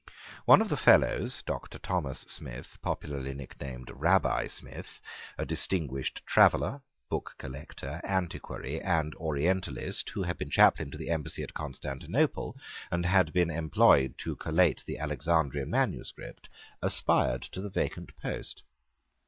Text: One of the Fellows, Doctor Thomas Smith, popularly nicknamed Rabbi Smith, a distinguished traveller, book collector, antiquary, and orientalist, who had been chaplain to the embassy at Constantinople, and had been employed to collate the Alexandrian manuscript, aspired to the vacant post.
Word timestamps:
One 0.45 0.63
of 0.63 0.69
the 0.69 0.77
Fellows, 0.77 1.43
Doctor 1.45 1.77
Thomas 1.77 2.21
Smith, 2.21 2.79
popularly 2.81 3.35
nicknamed 3.35 3.91
Rabbi 3.93 4.47
Smith, 4.47 4.99
a 5.37 5.45
distinguished 5.45 6.23
traveller, 6.25 6.81
book 7.07 7.35
collector, 7.37 8.01
antiquary, 8.03 8.81
and 8.81 9.13
orientalist, 9.13 10.09
who 10.09 10.23
had 10.23 10.39
been 10.39 10.49
chaplain 10.49 10.89
to 10.89 10.97
the 10.97 11.11
embassy 11.11 11.43
at 11.43 11.53
Constantinople, 11.53 12.57
and 12.89 13.05
had 13.05 13.31
been 13.31 13.51
employed 13.51 14.15
to 14.23 14.35
collate 14.37 14.83
the 14.87 14.97
Alexandrian 14.97 15.69
manuscript, 15.69 16.49
aspired 16.81 17.43
to 17.51 17.61
the 17.61 17.69
vacant 17.69 18.11
post. 18.19 18.63